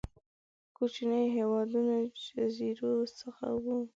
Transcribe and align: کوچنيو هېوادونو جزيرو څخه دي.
کوچنيو 0.77 1.33
هېوادونو 1.37 1.95
جزيرو 2.23 2.93
څخه 3.19 3.47
دي. 3.63 3.77